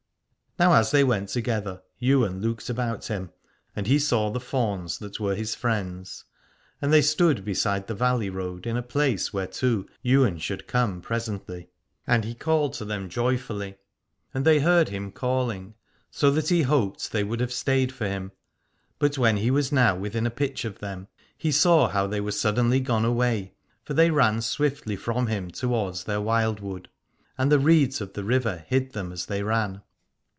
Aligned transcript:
Now 0.59 0.73
as 0.73 0.91
they 0.91 1.03
went 1.03 1.29
together 1.29 1.81
Ywain 2.03 2.39
looked 2.41 2.69
about 2.69 3.05
him, 3.07 3.31
and 3.75 3.87
he 3.87 3.97
saw 3.97 4.29
the 4.29 4.39
fauns 4.41 4.99
that 4.99 5.19
were 5.19 5.33
his 5.33 5.55
friends: 5.55 6.25
and 6.79 6.91
they 6.93 7.01
stood 7.01 7.43
beside 7.45 7.87
the 7.87 7.95
valley 7.95 8.29
road 8.29 8.67
in 8.67 8.75
a 8.77 8.83
place 8.83 9.33
whereto 9.33 9.85
Ywain 10.05 10.37
should 10.37 10.67
come 10.67 11.01
presently. 11.01 11.69
And 12.05 12.25
he 12.25 12.35
called 12.35 12.73
to 12.73 12.85
them 12.85 13.09
joyfully, 13.09 13.77
195 14.33 14.33
Aladore 14.33 14.35
and 14.35 14.45
they 14.45 14.59
heard 14.59 14.89
him 14.89 15.11
calling: 15.11 15.73
so 16.11 16.29
that 16.29 16.49
he 16.49 16.63
hoped 16.63 17.11
they 17.11 17.23
would 17.23 17.39
have 17.39 17.53
stayed 17.53 17.91
for 17.93 18.05
him. 18.05 18.31
But 18.99 19.17
when 19.17 19.37
he 19.37 19.49
was 19.49 19.71
now 19.71 19.95
within 19.95 20.27
a 20.27 20.29
pitch 20.29 20.63
of 20.65 20.77
them, 20.79 21.07
he 21.37 21.51
saw 21.53 21.87
how 21.87 22.05
they 22.07 22.21
were 22.21 22.31
suddenly 22.31 22.81
gone 22.81 23.05
away: 23.05 23.53
for 23.83 23.93
they 23.95 24.11
ran 24.11 24.41
swiftly 24.41 24.97
from 24.97 25.25
him 25.25 25.49
towards 25.49 26.03
their 26.03 26.21
wildwood, 26.21 26.89
and 27.37 27.51
the 27.51 27.57
reeds 27.57 27.99
of 27.99 28.13
the 28.13 28.23
river 28.25 28.63
hid 28.67 28.91
them 28.91 29.11
as 29.11 29.25
they 29.25 29.41
ran. 29.41 29.81